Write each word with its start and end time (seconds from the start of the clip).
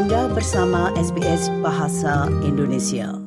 Anda 0.00 0.32
bersama 0.32 0.88
SBS 0.96 1.52
Bahasa 1.60 2.24
Indonesia. 2.40 3.20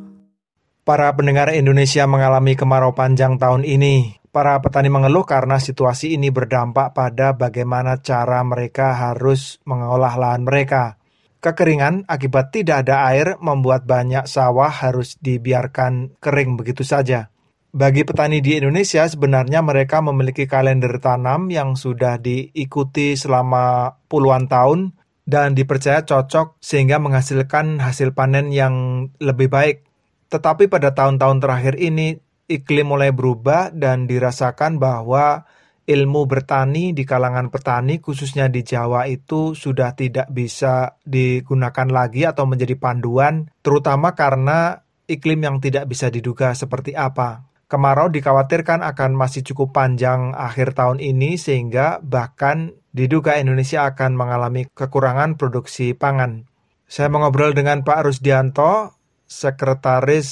Para 0.82 1.14
pendengar 1.14 1.54
Indonesia 1.54 2.10
mengalami 2.10 2.58
kemarau 2.58 2.98
panjang 2.98 3.38
tahun 3.38 3.62
ini. 3.62 4.18
Para 4.34 4.58
petani 4.58 4.90
mengeluh 4.90 5.22
karena 5.22 5.62
situasi 5.62 6.18
ini 6.18 6.34
berdampak 6.34 6.98
pada 6.98 7.38
bagaimana 7.38 8.02
cara 8.02 8.42
mereka 8.42 8.90
harus 8.90 9.62
mengolah 9.70 10.18
lahan 10.18 10.50
mereka. 10.50 10.98
Kekeringan 11.46 12.10
akibat 12.10 12.50
tidak 12.50 12.90
ada 12.90 13.06
air 13.06 13.38
membuat 13.38 13.86
banyak 13.86 14.26
sawah 14.26 14.74
harus 14.74 15.22
dibiarkan 15.22 16.18
kering 16.18 16.58
begitu 16.58 16.82
saja. 16.82 17.30
Bagi 17.70 18.02
petani 18.02 18.42
di 18.42 18.58
Indonesia, 18.58 19.06
sebenarnya 19.06 19.62
mereka 19.62 20.02
memiliki 20.02 20.50
kalender 20.50 20.98
tanam 20.98 21.54
yang 21.54 21.78
sudah 21.78 22.18
diikuti 22.18 23.14
selama 23.14 23.94
puluhan 24.10 24.50
tahun 24.50 25.03
dan 25.24 25.56
dipercaya 25.56 26.04
cocok 26.04 26.60
sehingga 26.60 27.00
menghasilkan 27.00 27.80
hasil 27.80 28.12
panen 28.12 28.52
yang 28.52 29.08
lebih 29.24 29.48
baik. 29.48 29.88
Tetapi 30.28 30.68
pada 30.68 30.92
tahun-tahun 30.92 31.40
terakhir 31.40 31.76
ini, 31.80 32.20
iklim 32.50 32.92
mulai 32.92 33.16
berubah 33.16 33.72
dan 33.72 34.10
dirasakan 34.10 34.82
bahwa 34.82 35.48
ilmu 35.84 36.28
bertani 36.28 36.92
di 36.96 37.04
kalangan 37.04 37.52
petani, 37.52 38.00
khususnya 38.00 38.48
di 38.48 38.64
Jawa, 38.64 39.08
itu 39.08 39.56
sudah 39.56 39.96
tidak 39.96 40.32
bisa 40.32 41.00
digunakan 41.04 41.88
lagi 41.88 42.24
atau 42.24 42.48
menjadi 42.48 42.76
panduan, 42.80 43.52
terutama 43.64 44.16
karena 44.16 44.80
iklim 45.08 45.44
yang 45.44 45.58
tidak 45.60 45.88
bisa 45.88 46.08
diduga 46.08 46.56
seperti 46.56 46.96
apa. 46.96 47.53
Kemarau 47.74 48.14
dikhawatirkan 48.14 48.86
akan 48.86 49.18
masih 49.18 49.42
cukup 49.42 49.74
panjang 49.74 50.38
akhir 50.38 50.78
tahun 50.78 51.02
ini 51.02 51.42
sehingga 51.42 51.98
bahkan 52.06 52.78
diduga 52.94 53.42
Indonesia 53.42 53.90
akan 53.90 54.14
mengalami 54.14 54.70
kekurangan 54.70 55.42
produksi 55.42 55.98
pangan. 55.98 56.46
Saya 56.86 57.10
mengobrol 57.10 57.58
dengan 57.58 57.82
Pak 57.82 58.06
Rusdianto, 58.06 58.94
Sekretaris 59.26 60.30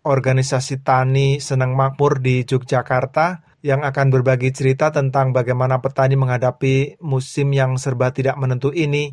Organisasi 0.00 0.80
Tani 0.80 1.44
Senang 1.44 1.76
Makmur 1.76 2.24
di 2.24 2.40
Yogyakarta, 2.48 3.60
yang 3.60 3.84
akan 3.84 4.08
berbagi 4.08 4.48
cerita 4.56 4.88
tentang 4.88 5.36
bagaimana 5.36 5.84
petani 5.84 6.16
menghadapi 6.16 7.04
musim 7.04 7.52
yang 7.52 7.76
serba 7.76 8.16
tidak 8.16 8.40
menentu 8.40 8.72
ini 8.72 9.12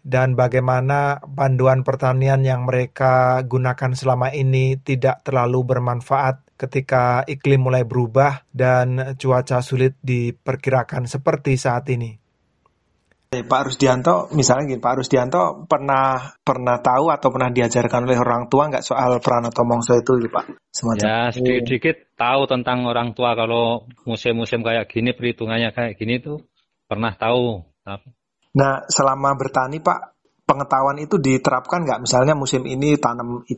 dan 0.00 0.34
bagaimana 0.34 1.20
panduan 1.20 1.84
pertanian 1.84 2.40
yang 2.40 2.64
mereka 2.64 3.44
gunakan 3.44 3.92
selama 3.92 4.32
ini 4.32 4.80
tidak 4.80 5.20
terlalu 5.20 5.68
bermanfaat 5.68 6.51
ketika 6.62 7.26
iklim 7.26 7.66
mulai 7.66 7.82
berubah 7.82 8.46
dan 8.54 9.18
cuaca 9.18 9.58
sulit 9.58 9.98
diperkirakan 9.98 11.10
seperti 11.10 11.58
saat 11.58 11.90
ini. 11.90 12.22
Pak 13.32 13.62
Rusdianto, 13.64 14.28
misalnya 14.36 14.76
gini, 14.76 14.80
Pak 14.84 15.00
Rusdianto 15.00 15.64
pernah 15.64 16.20
pernah 16.44 16.76
tahu 16.84 17.08
atau 17.08 17.32
pernah 17.32 17.48
diajarkan 17.48 18.04
oleh 18.04 18.20
orang 18.20 18.52
tua 18.52 18.68
nggak 18.68 18.84
soal 18.84 19.16
peran 19.24 19.48
atau 19.48 19.64
mongso 19.64 19.96
itu, 19.96 20.20
Pak? 20.28 20.68
Semacam. 20.68 21.00
Ya, 21.00 21.32
sedikit-sedikit 21.32 22.12
tahu 22.12 22.44
tentang 22.44 22.84
orang 22.84 23.16
tua 23.16 23.32
kalau 23.32 23.88
musim-musim 24.04 24.60
kayak 24.60 24.84
gini, 24.92 25.16
perhitungannya 25.16 25.72
kayak 25.72 25.96
gini 25.96 26.20
tuh 26.20 26.44
pernah 26.84 27.16
tahu. 27.16 27.64
Nah, 28.52 28.84
selama 28.84 29.32
bertani 29.32 29.80
Pak, 29.80 30.12
pengetahuan 30.44 31.00
itu 31.00 31.16
diterapkan 31.16 31.88
nggak? 31.88 32.04
Misalnya 32.04 32.36
musim 32.36 32.68
ini 32.68 33.00
tanam 33.00 33.48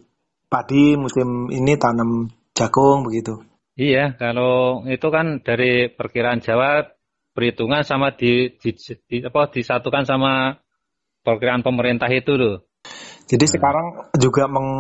padi, 0.46 0.94
musim 0.94 1.50
ini 1.50 1.74
tanam 1.74 2.30
jagung 2.54 3.04
begitu? 3.04 3.42
Iya, 3.74 4.14
kalau 4.14 4.86
itu 4.86 5.08
kan 5.10 5.42
dari 5.42 5.90
perkiraan 5.90 6.38
Jawa 6.38 6.86
perhitungan 7.34 7.82
sama 7.82 8.14
di, 8.14 8.54
di, 8.54 8.70
di 9.10 9.16
apa 9.26 9.50
disatukan 9.50 10.06
sama 10.06 10.54
perkiraan 11.26 11.66
pemerintah 11.66 12.06
itu 12.14 12.38
loh. 12.38 12.70
Jadi 13.26 13.44
nah. 13.50 13.52
sekarang 13.58 13.86
juga 14.14 14.46
meng 14.46 14.70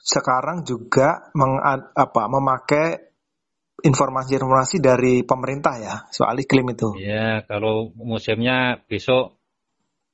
sekarang 0.00 0.64
juga 0.64 1.28
meng, 1.36 1.60
apa 1.92 2.22
memakai 2.32 3.12
informasi-informasi 3.84 4.80
dari 4.80 5.22
pemerintah 5.22 5.74
ya 5.76 5.94
soal 6.08 6.40
iklim 6.40 6.72
itu. 6.72 6.96
Ya, 6.98 7.44
kalau 7.44 7.92
musimnya 7.92 8.80
besok 8.88 9.36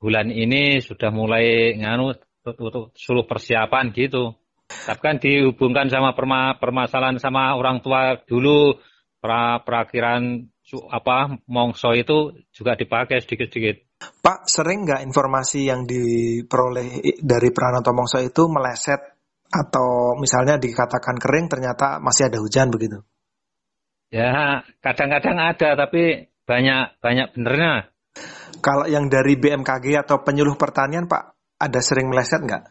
bulan 0.03 0.29
ini 0.29 0.83
sudah 0.83 1.09
mulai 1.15 1.79
nganu 1.79 2.13
untuk 2.43 2.91
seluruh 2.99 3.25
persiapan 3.25 3.95
gitu. 3.95 4.35
Tapi 4.65 4.99
kan 5.01 5.17
dihubungkan 5.21 5.87
sama 5.89 6.17
perma, 6.17 6.57
permasalahan 6.57 7.21
sama 7.21 7.53
orang 7.53 7.85
tua 7.85 8.17
dulu 8.25 8.77
pra, 9.21 9.61
perakhiran 9.61 10.49
apa 10.89 11.37
mongso 11.45 11.93
itu 11.93 12.33
juga 12.49 12.73
dipakai 12.73 13.21
sedikit-sedikit. 13.21 13.85
Pak, 14.21 14.49
sering 14.49 14.83
nggak 14.83 15.05
informasi 15.05 15.69
yang 15.69 15.85
diperoleh 15.85 17.21
dari 17.21 17.49
Pranoto 17.53 17.93
Mongso 17.93 18.19
itu 18.19 18.49
meleset 18.49 18.99
atau 19.53 20.17
misalnya 20.17 20.57
dikatakan 20.57 21.15
kering 21.21 21.47
ternyata 21.47 22.01
masih 22.01 22.27
ada 22.27 22.41
hujan 22.41 22.73
begitu? 22.73 23.05
Ya, 24.09 24.65
kadang-kadang 24.81 25.37
ada, 25.37 25.69
tapi 25.77 26.29
banyak 26.45 27.01
banyak 27.01 27.27
benernya. 27.37 27.73
Kalau 28.61 28.89
yang 28.89 29.07
dari 29.11 29.37
BMKG 29.37 30.01
atau 30.01 30.25
penyuluh 30.25 30.57
pertanian, 30.57 31.05
Pak, 31.05 31.35
ada 31.61 31.79
sering 31.81 32.09
meleset 32.09 32.41
nggak? 32.41 32.63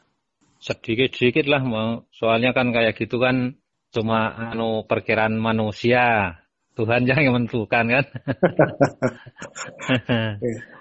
Sedikit-sedikit 0.64 1.44
lah, 1.44 1.60
soalnya 2.08 2.56
kan 2.56 2.72
kayak 2.72 2.96
gitu 2.96 3.20
kan 3.20 3.60
cuma 3.92 4.32
anu 4.32 4.88
perkiraan 4.88 5.36
manusia. 5.36 6.40
Tuhan 6.74 7.04
yang 7.10 7.36
menentukan 7.36 7.84
kan. 7.86 8.04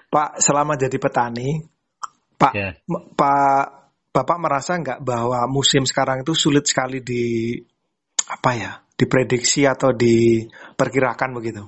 Pak, 0.08 0.40
selama 0.40 0.74
jadi 0.80 0.96
petani, 0.96 1.60
Pak, 2.40 2.52
ya. 2.56 2.74
Pak, 3.14 3.64
Bapak 4.08 4.38
merasa 4.40 4.78
nggak 4.80 5.04
bahwa 5.04 5.46
musim 5.46 5.86
sekarang 5.86 6.24
itu 6.26 6.32
sulit 6.32 6.64
sekali 6.66 7.04
di 7.04 7.54
apa 8.24 8.52
ya? 8.56 8.72
diprediksi 8.94 9.66
atau 9.66 9.90
diperkirakan 9.90 11.34
begitu. 11.34 11.66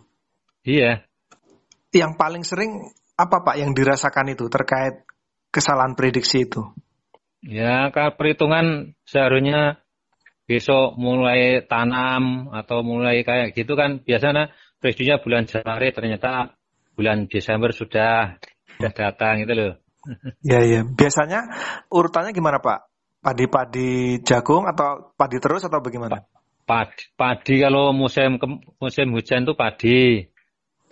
Iya. 0.62 1.03
Yang 1.91 2.12
paling 2.15 2.44
sering 2.47 2.87
apa 3.19 3.43
Pak 3.43 3.59
yang 3.59 3.75
dirasakan 3.75 4.31
itu 4.31 4.47
terkait 4.47 5.03
kesalahan 5.50 5.98
prediksi 5.98 6.47
itu? 6.47 6.62
Ya, 7.45 7.93
kalau 7.93 8.17
perhitungan 8.17 8.97
seharusnya 9.05 9.83
besok 10.47 10.95
mulai 10.97 11.67
tanam 11.67 12.55
atau 12.55 12.87
mulai 12.87 13.27
kayak 13.27 13.53
gitu 13.53 13.75
kan 13.75 13.99
biasanya 14.01 14.55
prediksinya 14.79 15.19
bulan 15.19 15.45
Januari 15.45 15.91
ternyata 15.91 16.55
bulan 16.95 17.27
Desember 17.27 17.75
sudah 17.75 18.39
sudah 18.77 18.93
datang 18.95 19.43
itu 19.43 19.53
loh. 19.53 19.75
Ya 20.47 20.63
ya, 20.63 20.87
biasanya 20.87 21.51
urutannya 21.91 22.31
gimana 22.31 22.63
Pak? 22.63 22.87
Padi-padi 23.19 24.23
jagung 24.23 24.71
atau 24.71 25.11
padi 25.19 25.43
terus 25.43 25.67
atau 25.67 25.83
bagaimana? 25.83 26.23
Padi, 26.63 27.11
padi 27.19 27.59
kalau 27.59 27.91
musim 27.91 28.39
musim 28.79 29.11
hujan 29.11 29.43
itu 29.43 29.59
padi. 29.59 30.31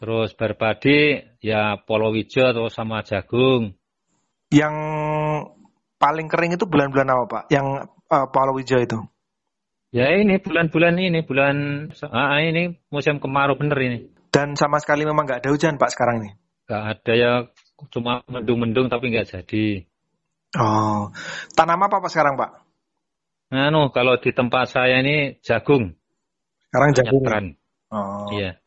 Terus 0.02 0.34
berpadi 0.34 1.22
ya 1.38 1.78
polowijo 1.78 2.42
atau 2.42 2.66
sama 2.66 3.06
jagung. 3.06 3.78
Yang 4.50 4.74
paling 6.04 6.28
kering 6.28 6.60
itu 6.60 6.68
bulan-bulan 6.68 7.08
apa 7.16 7.24
Pak? 7.24 7.44
Yang 7.48 7.88
uh, 8.12 8.28
polowijo 8.28 8.76
itu? 8.76 9.00
Ya 9.88 10.12
ini 10.12 10.36
bulan-bulan 10.36 11.00
ini 11.00 11.24
bulan 11.24 11.88
ah, 12.12 12.36
ini 12.44 12.76
musim 12.92 13.16
kemarau 13.16 13.56
bener 13.56 13.78
ini. 13.80 13.98
Dan 14.28 14.52
sama 14.52 14.76
sekali 14.84 15.08
memang 15.08 15.24
nggak 15.24 15.40
ada 15.40 15.50
hujan 15.54 15.80
Pak 15.80 15.96
sekarang 15.96 16.20
ini? 16.20 16.30
Nggak 16.68 16.82
ada 16.84 17.12
ya 17.16 17.32
cuma 17.88 18.20
mendung-mendung 18.28 18.92
tapi 18.92 19.08
nggak 19.08 19.32
jadi. 19.32 19.88
Oh, 20.60 21.08
tanam 21.56 21.80
apa 21.88 22.04
Pak 22.04 22.10
sekarang 22.12 22.36
Pak? 22.36 22.50
Anu, 23.54 23.88
kalau 23.94 24.18
di 24.18 24.34
tempat 24.34 24.66
saya 24.66 24.98
ini 25.00 25.38
jagung. 25.40 25.94
Sekarang 26.68 26.90
jagung. 26.90 27.22
Peran. 27.22 27.46
Oh. 27.94 28.26
Iya. 28.34 28.58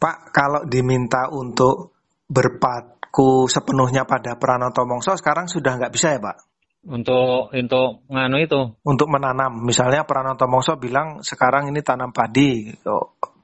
Pak, 0.00 0.32
kalau 0.32 0.64
diminta 0.64 1.28
untuk 1.28 1.92
berpaku 2.24 3.44
sepenuhnya 3.52 4.08
pada 4.08 4.40
Pranoto 4.40 4.88
Mongso 4.88 5.12
sekarang 5.20 5.44
sudah 5.44 5.76
nggak 5.76 5.92
bisa 5.92 6.16
ya 6.16 6.20
Pak? 6.24 6.53
Untuk 6.84 7.48
untuk 7.48 8.04
nganu 8.12 8.36
itu. 8.44 8.60
Untuk 8.84 9.08
menanam, 9.08 9.64
misalnya 9.64 10.04
Pranoto 10.04 10.44
Mongso 10.44 10.76
bilang 10.76 11.24
sekarang 11.24 11.72
ini 11.72 11.80
tanam 11.80 12.12
padi, 12.12 12.76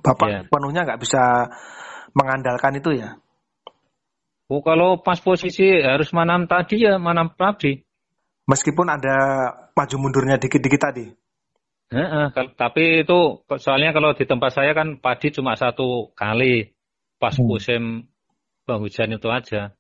Bapak 0.01 0.29
yeah. 0.29 0.43
penuhnya 0.49 0.85
nggak 0.85 1.01
bisa 1.01 1.49
mengandalkan 2.13 2.77
itu 2.77 3.01
ya? 3.01 3.17
Oh, 4.51 4.61
kalau 4.67 4.99
pas 5.01 5.21
posisi 5.23 5.79
harus 5.79 6.11
menanam 6.11 6.51
tadi 6.51 6.83
ya 6.83 6.99
menanam 6.99 7.33
padi. 7.33 7.81
Meskipun 8.51 8.91
ada 8.91 9.17
maju 9.73 9.97
mundurnya 9.97 10.43
dikit-dikit 10.43 10.81
tadi. 10.83 11.07
Ya, 11.91 12.31
tapi 12.55 13.03
itu 13.03 13.43
soalnya 13.59 13.91
kalau 13.91 14.15
di 14.15 14.23
tempat 14.23 14.55
saya 14.55 14.75
kan 14.75 14.99
padi 15.03 15.35
cuma 15.35 15.59
satu 15.59 16.15
kali 16.15 16.71
pas 17.19 17.35
hmm. 17.35 17.47
musim 17.47 17.83
hujan 18.67 19.15
itu 19.15 19.27
aja. 19.27 19.75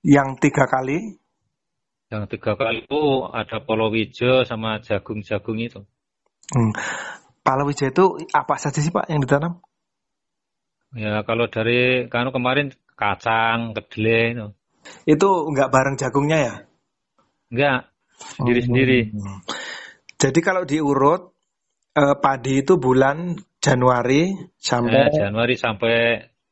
Yang 0.00 0.28
tiga 0.44 0.64
kali? 0.64 1.20
Yang 2.06 2.38
tiga 2.38 2.54
kali 2.54 2.86
itu 2.86 3.26
ada 3.34 3.58
polowijo 3.58 4.46
sama 4.46 4.78
jagung-jagung 4.78 5.58
itu. 5.58 5.80
Hmm. 6.54 6.70
Palowijo 7.42 7.90
itu 7.90 8.04
apa 8.30 8.54
saja 8.62 8.78
sih 8.78 8.94
Pak 8.94 9.10
yang 9.10 9.22
ditanam? 9.22 9.58
Ya 10.94 11.26
kalau 11.26 11.50
dari 11.50 12.06
kan 12.06 12.30
kemarin 12.30 12.70
kacang, 12.94 13.74
kedelai 13.74 14.38
itu. 14.38 14.46
Itu 15.02 15.50
nggak 15.50 15.70
bareng 15.74 15.98
jagungnya 15.98 16.38
ya? 16.38 16.54
Enggak, 17.50 17.90
sendiri-sendiri. 18.38 19.10
Hmm. 19.10 19.42
Jadi 20.14 20.40
kalau 20.40 20.62
diurut 20.62 21.34
eh, 21.94 22.16
padi 22.22 22.62
itu 22.62 22.78
bulan 22.78 23.34
Januari 23.58 24.30
sampai 24.54 25.10
eh, 25.10 25.14
Januari 25.14 25.54
sampai 25.58 25.94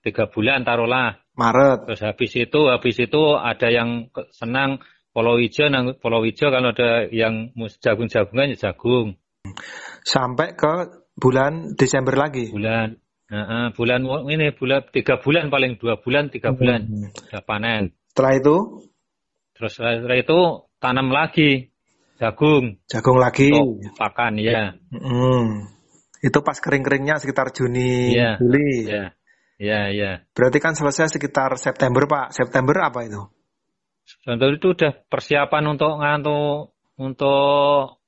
tiga 0.03 0.27
bulan 0.27 0.67
taruhlah. 0.67 1.23
Maret. 1.35 1.91
Terus 1.91 2.03
habis 2.03 2.33
itu 2.39 2.61
habis 2.71 2.97
itu 2.99 3.23
ada 3.35 3.67
yang 3.71 4.11
senang 4.31 4.83
Pulau 5.15 5.39
hijau, 5.39 5.71
pulau 6.03 6.27
hijau 6.27 6.51
kalau 6.51 6.75
ada 6.75 7.07
yang 7.07 7.55
jagung-jagungan 7.55 8.51
ya 8.51 8.57
jagung. 8.67 9.15
Sampai 10.03 10.59
ke 10.59 10.91
bulan 11.15 11.79
Desember 11.79 12.19
lagi. 12.19 12.51
Bulan, 12.51 12.99
uh, 13.31 13.71
bulan 13.79 14.03
ini 14.27 14.51
bulan 14.59 14.91
tiga 14.91 15.23
bulan 15.23 15.55
paling 15.55 15.79
dua 15.79 16.03
bulan 16.03 16.35
tiga 16.35 16.51
hmm. 16.51 16.59
bulan 16.59 16.81
hmm. 16.91 17.09
sudah 17.31 17.43
panen. 17.47 17.95
Setelah 18.11 18.33
itu? 18.43 18.57
Terus 19.55 19.73
setelah 19.79 20.19
itu 20.19 20.39
tanam 20.83 21.15
lagi 21.15 21.71
jagung. 22.19 22.83
Jagung 22.91 23.19
lagi. 23.23 23.55
Untuk 23.55 23.95
pakan 23.95 24.35
ya. 24.43 24.75
Hmm. 24.91 25.71
Itu 26.19 26.43
pas 26.43 26.59
kering-keringnya 26.59 27.23
sekitar 27.23 27.55
Juni, 27.55 28.19
ya. 28.19 28.35
Juli. 28.43 28.91
Iya. 28.91 29.15
Iya, 29.55 29.81
iya. 29.95 30.11
Berarti 30.35 30.59
kan 30.59 30.75
selesai 30.75 31.15
sekitar 31.15 31.55
September, 31.55 32.11
Pak. 32.11 32.35
September 32.35 32.75
apa 32.83 33.07
itu? 33.07 33.23
Contoh 34.25 34.49
itu 34.53 34.67
udah 34.77 34.93
persiapan 35.09 35.65
untuk 35.77 35.93
nganu 36.01 36.69
untuk 37.01 38.01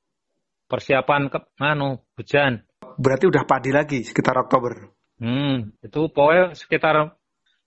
persiapan 0.68 1.32
ke 1.32 1.38
nganu 1.56 2.00
hujan. 2.18 2.64
Berarti 2.96 3.24
udah 3.28 3.44
padi 3.48 3.70
lagi 3.72 4.04
sekitar 4.04 4.36
Oktober. 4.40 4.92
Hmm, 5.16 5.72
itu 5.80 6.12
pokoknya 6.12 6.52
sekitar 6.52 7.16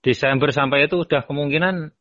Desember 0.06 0.54
sampai 0.54 0.86
itu 0.86 1.02
udah 1.02 1.26
kemungkinan 1.26 1.92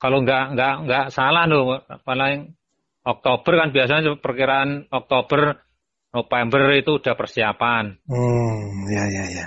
kalau 0.00 0.24
nggak 0.24 0.44
nggak 0.56 0.74
nggak 0.88 1.04
salah 1.12 1.44
loh 1.46 1.84
paling 2.02 2.56
Oktober 3.04 3.52
kan 3.56 3.68
biasanya 3.72 4.18
perkiraan 4.18 4.90
Oktober 4.90 5.60
November 6.10 6.74
itu 6.74 6.98
udah 6.98 7.14
persiapan. 7.14 8.02
Hmm, 8.04 8.90
ya 8.90 9.04
ya 9.06 9.24
ya. 9.30 9.46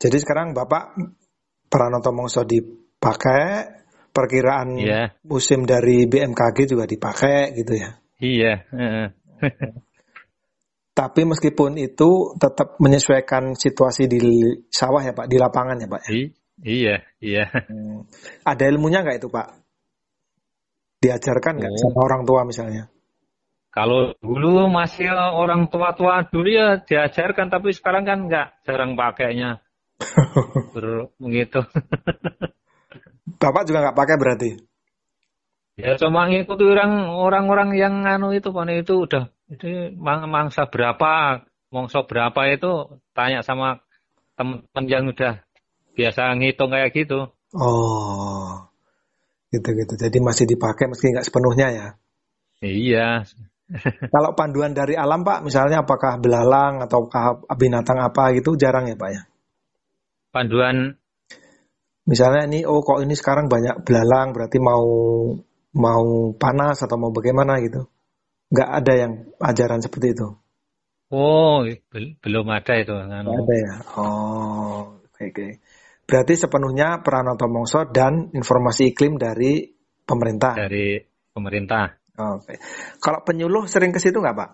Jadi 0.00 0.16
sekarang 0.16 0.56
Bapak 0.56 0.96
Pranoto 1.68 2.10
Mongso 2.14 2.48
dipakai 2.48 3.77
perkiraan 4.18 4.74
yeah. 4.74 5.14
musim 5.22 5.62
dari 5.62 6.10
BMKG 6.10 6.66
juga 6.66 6.90
dipakai 6.90 7.54
gitu 7.54 7.78
ya. 7.78 7.94
Iya. 8.18 8.66
Tapi 10.98 11.20
meskipun 11.22 11.78
itu 11.78 12.34
tetap 12.42 12.74
menyesuaikan 12.82 13.54
situasi 13.54 14.10
di 14.10 14.18
sawah 14.66 14.98
ya 14.98 15.14
Pak, 15.14 15.30
di 15.30 15.38
lapangan 15.38 15.78
ya 15.78 15.86
Pak. 15.86 16.02
I 16.10 16.34
iya, 16.66 17.06
iya. 17.22 17.46
Hmm. 17.46 18.02
Ada 18.42 18.66
ilmunya 18.66 19.06
nggak 19.06 19.22
itu 19.22 19.30
Pak? 19.30 19.46
Diajarkan 20.98 21.62
nggak 21.62 21.70
oh. 21.70 21.78
sama 21.78 22.00
orang 22.02 22.22
tua 22.26 22.42
misalnya? 22.42 22.90
Kalau 23.70 24.10
dulu 24.18 24.66
masih 24.66 25.06
orang 25.14 25.70
tua-tua 25.70 26.26
dulu 26.26 26.50
ya 26.50 26.82
diajarkan, 26.82 27.46
tapi 27.46 27.70
sekarang 27.70 28.02
kan 28.02 28.18
nggak 28.26 28.66
jarang 28.66 28.98
pakainya. 28.98 29.62
begitu. 31.22 31.62
Bapak 33.36 33.68
juga 33.68 33.84
nggak 33.84 33.98
pakai 33.98 34.16
berarti? 34.16 34.50
Ya 35.78 35.94
cuma 35.94 36.26
ngikuti 36.26 36.64
orang 36.66 37.06
orang-orang 37.06 37.70
yang 37.78 38.02
anu 38.02 38.34
itu 38.34 38.50
kan 38.50 38.66
itu 38.66 39.06
udah 39.06 39.30
itu 39.46 39.94
mangsa 40.00 40.66
berapa, 40.66 41.44
mongso 41.70 42.02
berapa 42.02 42.40
itu 42.50 42.98
tanya 43.14 43.46
sama 43.46 43.78
teman-teman 44.34 44.84
yang 44.90 45.04
udah 45.12 45.44
biasa 45.94 46.34
ngitung 46.34 46.74
kayak 46.74 46.90
gitu. 46.94 47.30
Oh, 47.54 48.68
gitu-gitu. 49.54 49.94
Jadi 49.96 50.18
masih 50.20 50.44
dipakai 50.50 50.90
meski 50.90 51.14
nggak 51.14 51.26
sepenuhnya 51.26 51.68
ya? 51.70 51.86
Iya. 52.60 53.08
Kalau 54.14 54.32
panduan 54.34 54.72
dari 54.72 54.98
alam 54.98 55.22
Pak, 55.22 55.44
misalnya 55.44 55.84
apakah 55.84 56.18
belalang 56.18 56.82
atau 56.82 57.06
binatang 57.54 58.00
apa 58.00 58.34
gitu 58.34 58.56
jarang 58.58 58.88
ya 58.88 58.96
Pak 58.96 59.10
ya? 59.12 59.22
Panduan 60.34 60.96
Misalnya 62.08 62.48
ini 62.48 62.64
oh 62.64 62.80
kok 62.80 63.04
ini 63.04 63.12
sekarang 63.12 63.52
banyak 63.52 63.84
belalang 63.84 64.32
berarti 64.32 64.56
mau 64.56 64.88
mau 65.76 66.32
panas 66.40 66.80
atau 66.80 66.96
mau 66.96 67.12
bagaimana 67.12 67.60
gitu. 67.60 67.84
Nggak 68.48 68.70
ada 68.80 68.92
yang 68.96 69.12
ajaran 69.36 69.84
seperti 69.84 70.16
itu. 70.16 70.28
Oh, 71.12 71.64
bel 71.64 72.16
belum 72.24 72.48
ada 72.48 72.72
itu. 72.80 72.96
Anu. 72.96 73.28
Ada 73.32 73.54
ya. 73.60 73.74
Oh, 74.00 74.96
oke 75.04 75.12
okay, 75.12 75.26
oke. 75.28 75.36
Okay. 75.36 75.50
Berarti 76.08 76.32
sepenuhnya 76.40 77.04
Pranoto 77.04 77.44
Mongso 77.52 77.84
dan 77.92 78.32
informasi 78.32 78.96
iklim 78.96 79.20
dari 79.20 79.68
pemerintah. 80.08 80.56
Dari 80.56 81.04
pemerintah. 81.36 81.92
Oke. 82.16 82.40
Okay. 82.40 82.56
Kalau 83.04 83.20
penyuluh 83.20 83.68
sering 83.68 83.92
ke 83.92 84.00
situ 84.00 84.16
nggak 84.16 84.36
Pak? 84.36 84.50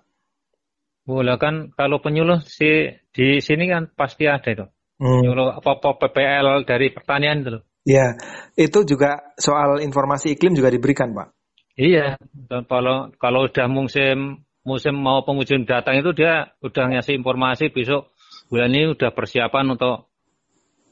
Boleh 1.07 1.39
kan 1.39 1.71
kalau 1.79 2.03
penyuluh 2.03 2.43
sih 2.43 2.99
di 3.15 3.39
sini 3.39 3.71
kan 3.71 3.87
pasti 3.95 4.27
ada 4.27 4.50
itu. 4.50 4.67
Hmm. 4.94 5.26
apa-apa 5.58 5.99
PPL 6.06 6.62
dari 6.62 6.94
pertanian 6.94 7.43
itu 7.43 7.61
Iya, 7.85 8.17
itu 8.56 8.81
juga 8.88 9.37
soal 9.37 9.85
informasi 9.85 10.32
iklim 10.32 10.56
juga 10.56 10.73
diberikan, 10.73 11.12
Pak. 11.12 11.29
Iya, 11.76 12.17
dan 12.49 12.64
kalau 12.64 13.12
kalau 13.20 13.44
udah 13.44 13.69
musim 13.69 14.41
musim 14.64 14.96
mau 14.96 15.20
pengujian 15.20 15.69
datang 15.69 16.00
itu 16.00 16.17
dia 16.17 16.56
udah 16.64 16.85
ngasih 16.96 17.20
informasi 17.20 17.69
besok 17.69 18.17
bulan 18.49 18.73
ini 18.73 18.96
udah 18.96 19.12
persiapan 19.12 19.76
untuk 19.76 20.08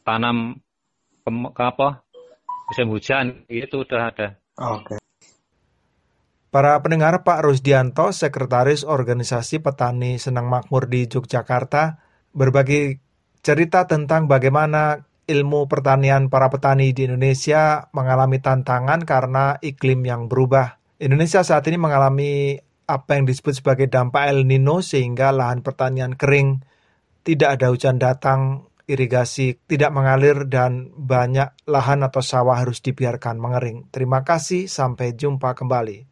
tanam 0.05 0.61
ke, 1.25 1.31
ke 1.33 1.63
apa 1.65 2.05
musim 2.69 2.87
hujan 2.93 3.49
itu 3.49 3.81
udah 3.81 4.01
ada. 4.13 4.29
Oke. 4.61 4.99
Okay. 4.99 4.99
Para 6.53 6.77
pendengar 6.85 7.25
Pak 7.25 7.49
Rusdianto, 7.49 8.13
Sekretaris 8.13 8.85
Organisasi 8.85 9.65
Petani 9.65 10.21
Senang 10.21 10.53
Makmur 10.53 10.85
di 10.85 11.09
Yogyakarta, 11.09 11.97
berbagi 12.37 13.01
cerita 13.43 13.91
tentang 13.91 14.31
bagaimana 14.31 15.03
ilmu 15.27 15.67
pertanian 15.67 16.31
para 16.31 16.47
petani 16.47 16.95
di 16.95 17.11
Indonesia 17.11 17.91
mengalami 17.91 18.39
tantangan 18.39 19.03
karena 19.03 19.59
iklim 19.59 20.07
yang 20.07 20.31
berubah. 20.31 20.79
Indonesia 21.03 21.43
saat 21.43 21.67
ini 21.67 21.79
mengalami 21.79 22.55
apa 22.87 23.19
yang 23.19 23.27
disebut 23.27 23.59
sebagai 23.59 23.91
dampak 23.91 24.31
El 24.31 24.47
Nino 24.47 24.79
sehingga 24.79 25.35
lahan 25.35 25.67
pertanian 25.67 26.15
kering, 26.15 26.63
tidak 27.27 27.59
ada 27.59 27.75
hujan 27.75 27.99
datang, 27.99 28.71
irigasi 28.87 29.59
tidak 29.67 29.91
mengalir 29.95 30.47
dan 30.47 30.91
banyak 30.95 31.55
lahan 31.67 32.03
atau 32.07 32.23
sawah 32.23 32.59
harus 32.59 32.83
dibiarkan 32.83 33.39
mengering. 33.39 33.89
Terima 33.91 34.23
kasih, 34.23 34.67
sampai 34.67 35.15
jumpa 35.15 35.55
kembali. 35.55 36.12